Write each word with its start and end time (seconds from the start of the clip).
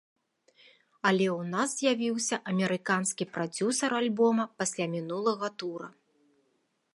Але 1.09 1.25
ў 1.33 1.41
нас 1.55 1.69
з'явіўся 1.81 2.35
амерыканскі 2.53 3.23
прадзюсар 3.35 3.91
альбома 4.01 4.43
пасля 4.63 4.85
мінулага 4.95 5.47
тура. 5.63 5.89